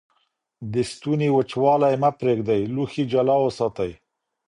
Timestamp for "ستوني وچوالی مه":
0.91-2.11